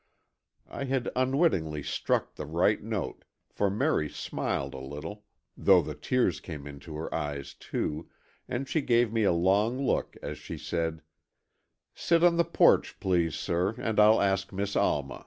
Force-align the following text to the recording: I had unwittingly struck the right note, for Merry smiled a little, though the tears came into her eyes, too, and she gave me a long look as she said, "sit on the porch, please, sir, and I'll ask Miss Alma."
I 0.67 0.85
had 0.85 1.11
unwittingly 1.15 1.83
struck 1.83 2.33
the 2.33 2.47
right 2.47 2.81
note, 2.81 3.23
for 3.51 3.69
Merry 3.69 4.09
smiled 4.09 4.73
a 4.73 4.79
little, 4.79 5.25
though 5.55 5.83
the 5.83 5.93
tears 5.93 6.39
came 6.39 6.65
into 6.65 6.95
her 6.95 7.13
eyes, 7.13 7.53
too, 7.53 8.09
and 8.49 8.67
she 8.67 8.81
gave 8.81 9.13
me 9.13 9.25
a 9.25 9.31
long 9.31 9.79
look 9.79 10.17
as 10.23 10.39
she 10.39 10.57
said, 10.57 11.03
"sit 11.93 12.23
on 12.23 12.37
the 12.37 12.43
porch, 12.43 12.99
please, 12.99 13.35
sir, 13.35 13.75
and 13.77 13.99
I'll 13.99 14.19
ask 14.19 14.51
Miss 14.51 14.75
Alma." 14.75 15.19